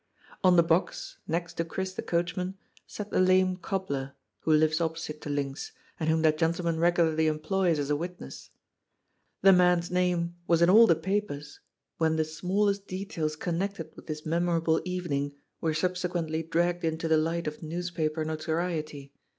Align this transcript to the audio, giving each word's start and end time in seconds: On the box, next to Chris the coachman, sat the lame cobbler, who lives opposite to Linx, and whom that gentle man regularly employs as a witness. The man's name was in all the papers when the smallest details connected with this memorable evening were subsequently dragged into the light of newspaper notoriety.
On 0.43 0.55
the 0.55 0.63
box, 0.63 1.19
next 1.27 1.53
to 1.57 1.63
Chris 1.63 1.93
the 1.93 2.01
coachman, 2.01 2.57
sat 2.87 3.11
the 3.11 3.19
lame 3.19 3.55
cobbler, 3.55 4.13
who 4.39 4.51
lives 4.51 4.81
opposite 4.81 5.21
to 5.21 5.29
Linx, 5.29 5.73
and 5.99 6.09
whom 6.09 6.23
that 6.23 6.39
gentle 6.39 6.65
man 6.65 6.79
regularly 6.79 7.27
employs 7.27 7.77
as 7.77 7.91
a 7.91 7.95
witness. 7.95 8.49
The 9.43 9.53
man's 9.53 9.91
name 9.91 10.37
was 10.47 10.63
in 10.63 10.71
all 10.71 10.87
the 10.87 10.95
papers 10.95 11.59
when 11.99 12.15
the 12.15 12.25
smallest 12.25 12.87
details 12.87 13.35
connected 13.35 13.95
with 13.95 14.07
this 14.07 14.25
memorable 14.25 14.81
evening 14.85 15.35
were 15.59 15.71
subsequently 15.75 16.41
dragged 16.41 16.83
into 16.83 17.07
the 17.07 17.17
light 17.17 17.45
of 17.45 17.61
newspaper 17.61 18.25
notoriety. 18.25 19.13